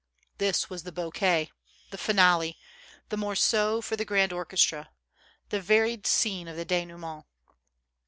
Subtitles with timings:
[0.39, 1.51] This was the bouquet,
[1.91, 2.57] the finale,
[3.09, 4.89] the morceau for the grand orchestra,
[5.49, 7.23] the varied scene of the denouement.